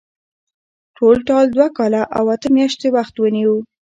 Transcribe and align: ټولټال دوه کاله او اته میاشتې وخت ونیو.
ټولټال 0.97 1.45
دوه 1.55 1.67
کاله 1.77 2.01
او 2.17 2.23
اته 2.35 2.47
میاشتې 2.57 2.87
وخت 2.95 3.15
ونیو. 3.17 3.55